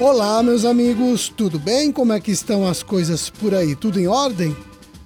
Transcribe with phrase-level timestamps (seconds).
[0.00, 1.92] Olá, meus amigos, tudo bem?
[1.92, 3.76] Como é que estão as coisas por aí?
[3.76, 4.56] Tudo em ordem?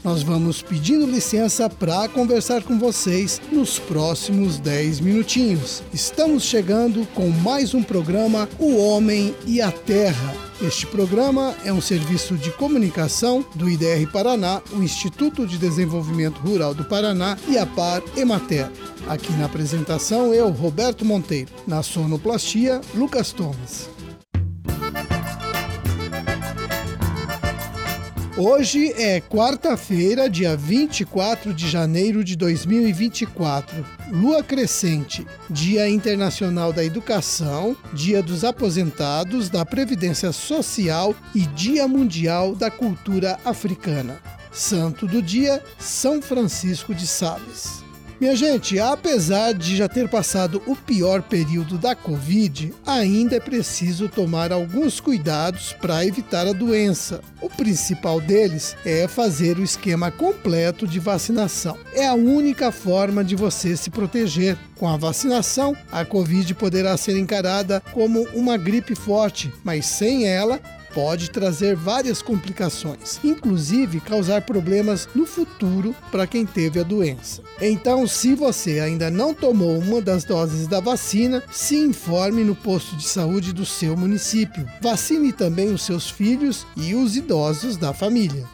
[0.05, 5.83] Nós vamos pedindo licença para conversar com vocês nos próximos 10 minutinhos.
[5.93, 10.33] Estamos chegando com mais um programa O Homem e a Terra.
[10.63, 16.73] Este programa é um serviço de comunicação do IDR Paraná, o Instituto de Desenvolvimento Rural
[16.73, 18.71] do Paraná e a Par Emater.
[19.09, 21.51] Aqui na apresentação eu, Roberto Monteiro.
[21.67, 23.94] Na sonoplastia, Lucas Thomas.
[28.37, 37.77] Hoje é quarta-feira, dia 24 de janeiro de 2024, lua crescente, Dia Internacional da Educação,
[37.93, 44.21] Dia dos Aposentados, da Previdência Social e Dia Mundial da Cultura Africana.
[44.51, 47.84] Santo do dia, São Francisco de Sales.
[48.21, 54.09] Minha gente, apesar de já ter passado o pior período da Covid, ainda é preciso
[54.09, 57.21] tomar alguns cuidados para evitar a doença.
[57.41, 61.77] O principal deles é fazer o esquema completo de vacinação.
[61.93, 64.57] É a única forma de você se proteger.
[64.77, 70.61] Com a vacinação, a Covid poderá ser encarada como uma gripe forte, mas sem ela,
[70.95, 77.43] pode trazer várias complicações, inclusive causar problemas no futuro para quem teve a doença.
[77.61, 82.97] Então, se você ainda não tomou uma das doses da vacina, se informe no posto
[82.97, 84.67] de saúde do seu município.
[84.81, 88.45] Vacine também os seus filhos e os idosos da família.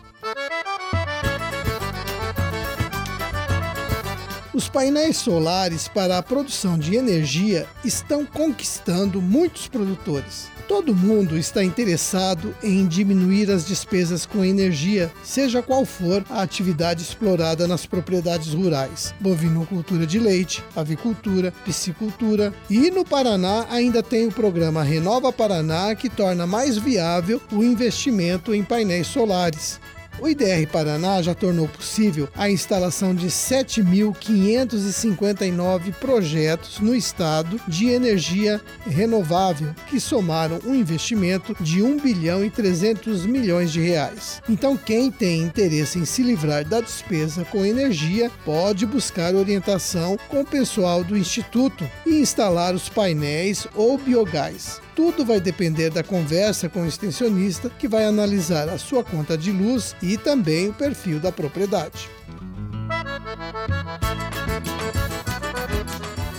[4.52, 10.50] Os painéis solares para a produção de energia estão conquistando muitos produtores.
[10.70, 17.02] Todo mundo está interessado em diminuir as despesas com energia, seja qual for a atividade
[17.02, 22.54] explorada nas propriedades rurais: bovinocultura de leite, avicultura, piscicultura.
[22.70, 28.54] E no Paraná ainda tem o programa Renova Paraná, que torna mais viável o investimento
[28.54, 29.81] em painéis solares.
[30.20, 38.60] O IDR Paraná já tornou possível a instalação de 7.559 projetos no estado de energia
[38.86, 44.42] renovável, que somaram um investimento de 1 bilhão e 300 milhões de reais.
[44.47, 50.42] Então, quem tem interesse em se livrar da despesa com energia pode buscar orientação com
[50.42, 54.82] o pessoal do Instituto e instalar os painéis ou biogás.
[55.03, 59.50] Tudo vai depender da conversa com o extensionista, que vai analisar a sua conta de
[59.50, 62.06] luz e também o perfil da propriedade.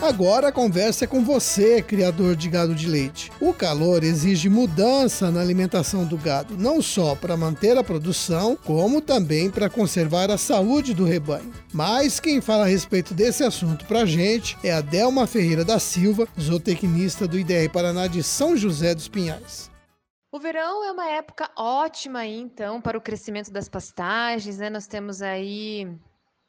[0.01, 3.31] Agora a conversa é com você, criador de gado de leite.
[3.39, 8.99] O calor exige mudança na alimentação do gado, não só para manter a produção, como
[8.99, 11.53] também para conservar a saúde do rebanho.
[11.71, 15.77] Mas quem fala a respeito desse assunto para a gente é a Delma Ferreira da
[15.77, 19.69] Silva, zootecnista do IDR Paraná de São José dos Pinhais.
[20.31, 24.67] O verão é uma época ótima aí, então, para o crescimento das pastagens, né?
[24.67, 25.87] Nós temos aí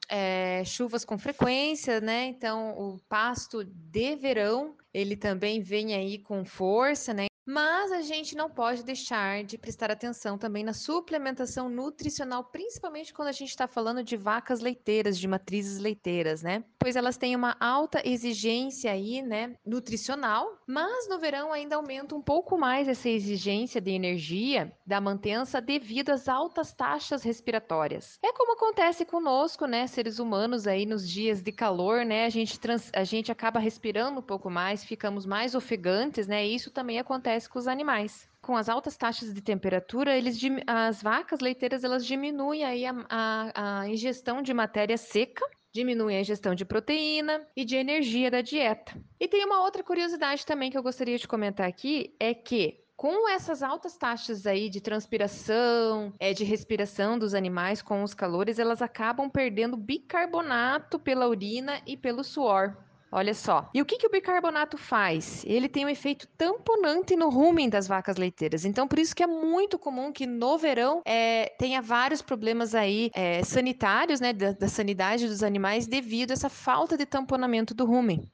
[0.09, 2.27] é, chuvas com frequência, né?
[2.27, 7.27] Então, o pasto de verão, ele também vem aí com força, né?
[7.45, 13.29] Mas a gente não pode deixar de prestar atenção também na suplementação nutricional, principalmente quando
[13.29, 16.63] a gente está falando de vacas leiteiras, de matrizes leiteiras, né?
[16.79, 22.23] Pois elas têm uma alta exigência aí, né, nutricional, mas no verão ainda aumenta um
[22.23, 28.19] pouco mais essa exigência de energia da mantença devido às altas taxas respiratórias.
[28.23, 32.25] É como acontece conosco, né, seres humanos aí nos dias de calor, né?
[32.25, 36.47] A gente trans, a gente acaba respirando um pouco mais, ficamos mais ofegantes, né?
[36.47, 38.29] E isso também acontece acontece com os animais.
[38.41, 43.81] Com as altas taxas de temperatura, eles, as vacas leiteiras elas diminuem aí a, a,
[43.81, 48.93] a ingestão de matéria seca, diminuem a ingestão de proteína e de energia da dieta.
[49.19, 53.29] E tem uma outra curiosidade também que eu gostaria de comentar aqui, é que com
[53.29, 58.83] essas altas taxas aí de transpiração, é, de respiração dos animais com os calores, elas
[58.83, 62.77] acabam perdendo bicarbonato pela urina e pelo suor.
[63.15, 63.69] Olha só.
[63.75, 65.45] E o que, que o bicarbonato faz?
[65.47, 68.65] Ele tem um efeito tamponante no rumen das vacas leiteiras.
[68.65, 73.11] Então, por isso que é muito comum que no verão é, tenha vários problemas aí
[73.15, 77.85] é, sanitários, né, da, da sanidade dos animais devido a essa falta de tamponamento do
[77.85, 78.27] rumen.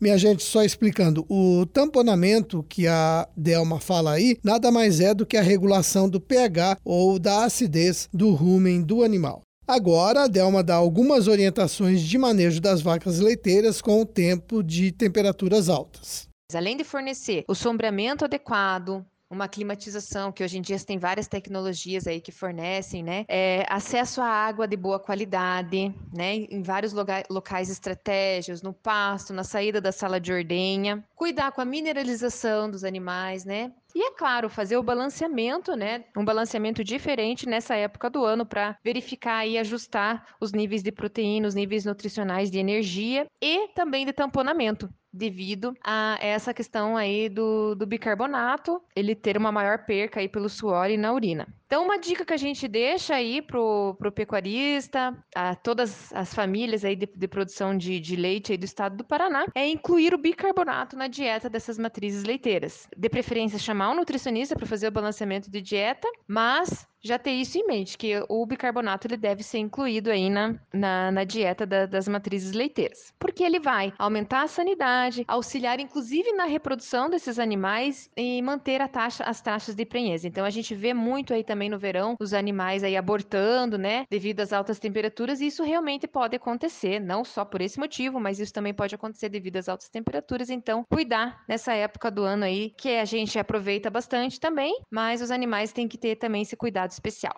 [0.00, 5.26] Minha gente, só explicando, o tamponamento que a Delma fala aí nada mais é do
[5.26, 9.42] que a regulação do pH ou da acidez do rumen do animal.
[9.68, 14.90] Agora, a Delma dá algumas orientações de manejo das vacas leiteiras com o tempo de
[14.90, 16.26] temperaturas altas.
[16.54, 22.06] Além de fornecer o sombreamento adequado, uma climatização, que hoje em dia tem várias tecnologias
[22.06, 23.24] aí que fornecem, né?
[23.28, 26.34] É, acesso à água de boa qualidade, né?
[26.36, 26.92] Em vários
[27.28, 31.04] locais estratégicos, no pasto, na saída da sala de ordenha.
[31.14, 33.72] Cuidar com a mineralização dos animais, né?
[33.94, 36.04] E é claro, fazer o balanceamento, né?
[36.16, 41.48] Um balanceamento diferente nessa época do ano para verificar e ajustar os níveis de proteína,
[41.48, 47.74] os níveis nutricionais de energia e também de tamponamento devido a essa questão aí do,
[47.74, 51.46] do bicarbonato, ele ter uma maior perca aí pelo suor e na urina.
[51.68, 56.82] Então, uma dica que a gente deixa aí pro, pro pecuarista, a todas as famílias
[56.82, 60.18] aí de, de produção de, de leite aí do estado do Paraná, é incluir o
[60.18, 62.88] bicarbonato na dieta dessas matrizes leiteiras.
[62.96, 67.58] De preferência, chamar um nutricionista para fazer o balanceamento de dieta, mas já ter isso
[67.58, 71.86] em mente, que o bicarbonato ele deve ser incluído aí na, na, na dieta da,
[71.86, 73.12] das matrizes leiteiras.
[73.18, 78.88] Porque ele vai aumentar a sanidade, auxiliar inclusive na reprodução desses animais e manter a
[78.88, 80.24] taxa, as taxas de prenhez.
[80.24, 84.06] Então a gente vê muito aí também também no verão, os animais aí abortando, né,
[84.08, 88.38] devido às altas temperaturas, e isso realmente pode acontecer, não só por esse motivo, mas
[88.38, 92.72] isso também pode acontecer devido às altas temperaturas, então cuidar nessa época do ano aí,
[92.78, 96.92] que a gente aproveita bastante também, mas os animais têm que ter também esse cuidado
[96.92, 97.34] especial.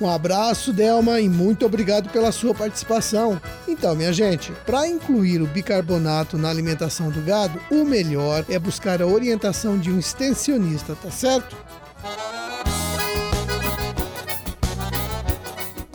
[0.00, 3.38] Um abraço, Delma, e muito obrigado pela sua participação.
[3.66, 9.02] Então, minha gente, para incluir o bicarbonato na alimentação do gado, o melhor é buscar
[9.02, 11.54] a orientação de um extensionista, tá certo?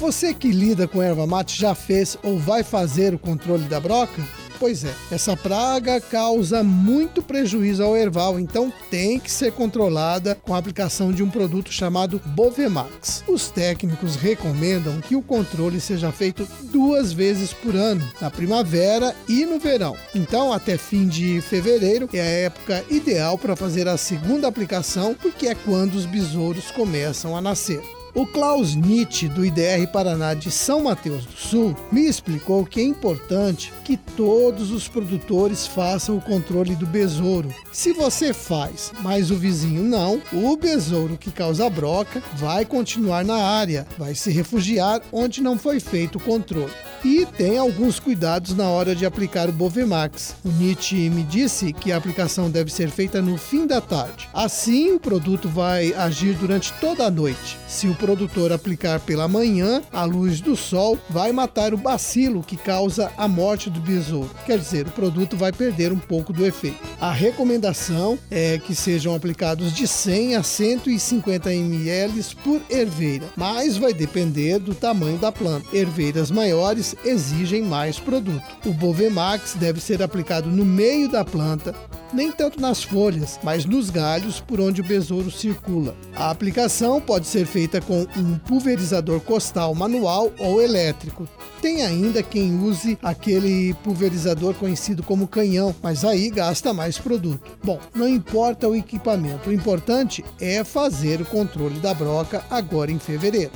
[0.04, 4.22] Você que lida com erva mate já fez ou vai fazer o controle da broca?
[4.60, 10.54] Pois é, essa praga causa muito prejuízo ao erval, então tem que ser controlada com
[10.54, 13.24] a aplicação de um produto chamado Bovemax.
[13.30, 19.46] Os técnicos recomendam que o controle seja feito duas vezes por ano, na primavera e
[19.46, 19.96] no verão.
[20.14, 25.48] Então, até fim de fevereiro é a época ideal para fazer a segunda aplicação, porque
[25.48, 27.82] é quando os besouros começam a nascer.
[28.16, 32.84] O Klaus Nietzsche, do IDR Paraná de São Mateus do Sul, me explicou que é
[32.84, 37.50] importante que todos os produtores façam o controle do besouro.
[37.72, 43.38] Se você faz, mas o vizinho não, o besouro que causa broca vai continuar na
[43.38, 46.72] área, vai se refugiar onde não foi feito o controle
[47.04, 50.36] e tem alguns cuidados na hora de aplicar o Bovemax.
[50.44, 54.30] O Nietzsche me disse que a aplicação deve ser feita no fim da tarde.
[54.34, 57.58] Assim, o produto vai agir durante toda a noite.
[57.68, 62.56] Se o produtor aplicar pela manhã, a luz do sol vai matar o bacilo que
[62.56, 64.30] causa a morte do besouro.
[64.46, 66.80] Quer dizer, o produto vai perder um pouco do efeito.
[67.02, 73.94] A recomendação é que sejam aplicados de 100 a 150 ml por herveira, mas vai
[73.94, 75.76] depender do tamanho da planta.
[75.76, 78.44] Herveiras maiores exigem mais produto.
[78.66, 81.74] O Bovemax deve ser aplicado no meio da planta,
[82.14, 85.96] nem tanto nas folhas, mas nos galhos por onde o besouro circula.
[86.16, 91.28] A aplicação pode ser feita com um pulverizador costal manual ou elétrico.
[91.62, 97.52] Tem ainda quem use aquele pulverizador conhecido como canhão, mas aí gasta mais produto.
[97.64, 103.00] Bom, não importa o equipamento, o importante é fazer o controle da broca agora em
[103.00, 103.52] fevereiro.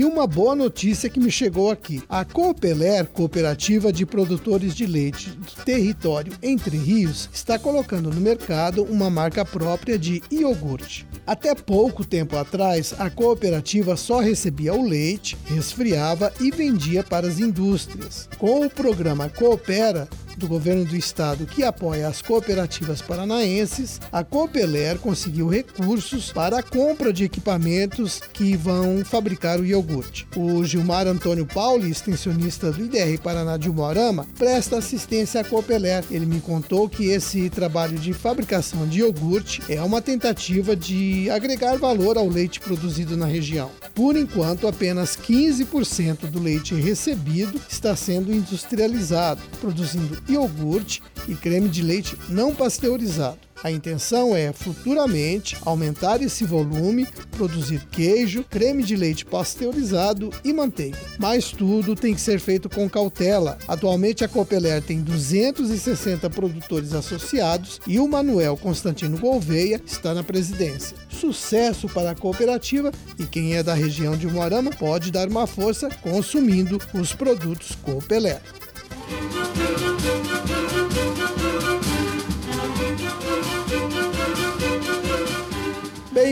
[0.00, 2.02] E uma boa notícia que me chegou aqui.
[2.08, 8.82] A Coopeler, Cooperativa de Produtores de Leite do Território Entre Rios, está colocando no mercado
[8.82, 11.06] uma marca própria de iogurte.
[11.26, 17.38] Até pouco tempo atrás, a cooperativa só recebia o leite, resfriava e vendia para as
[17.38, 18.26] indústrias.
[18.38, 24.98] Com o programa Coopera, do governo do estado que apoia as cooperativas paranaenses, a Coopeler
[24.98, 30.26] conseguiu recursos para a compra de equipamentos que vão fabricar o iogurte.
[30.36, 36.04] O Gilmar Antônio Pauli, extensionista do IDR Paraná de Umuarama, presta assistência à Coopeler.
[36.10, 41.76] Ele me contou que esse trabalho de fabricação de iogurte é uma tentativa de agregar
[41.76, 43.70] valor ao leite produzido na região.
[43.94, 51.82] Por enquanto, apenas 15% do leite recebido está sendo industrializado, produzindo iogurte e creme de
[51.82, 53.50] leite não pasteurizado.
[53.62, 60.96] A intenção é futuramente aumentar esse volume, produzir queijo, creme de leite pasteurizado e manteiga.
[61.18, 63.58] Mas tudo tem que ser feito com cautela.
[63.68, 70.96] Atualmente a Copeler tem 260 produtores associados e o Manuel Constantino Gouveia está na presidência.
[71.10, 75.90] Sucesso para a cooperativa e quem é da região de Moarama pode dar uma força
[76.00, 78.40] consumindo os produtos Copeler.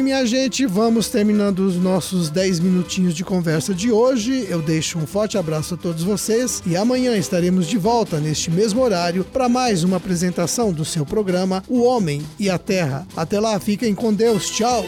[0.03, 4.47] Minha gente, vamos terminando os nossos 10 minutinhos de conversa de hoje.
[4.49, 8.83] Eu deixo um forte abraço a todos vocês e amanhã estaremos de volta neste mesmo
[8.83, 13.07] horário para mais uma apresentação do seu programa O Homem e a Terra.
[13.17, 14.51] Até lá, fiquem com Deus.
[14.51, 14.85] Tchau.